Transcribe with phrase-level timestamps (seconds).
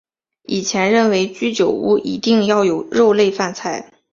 [0.47, 3.93] 以前认为居酒屋一定要有肉类饭菜。